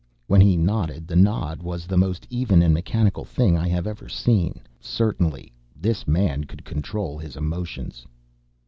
When 0.25 0.41
he 0.41 0.57
nodded, 0.57 1.07
the 1.07 1.15
nod 1.15 1.61
was 1.61 1.85
the 1.85 1.95
most 1.95 2.25
even 2.31 2.63
and 2.63 2.73
mechanical 2.73 3.23
thing 3.23 3.55
I 3.55 3.67
have 3.67 3.85
ever 3.85 4.09
seen. 4.09 4.59
Certainly 4.79 5.53
this 5.79 6.07
man 6.07 6.45
could 6.45 6.65
control 6.65 7.19
his 7.19 7.35
emotions! 7.35 8.07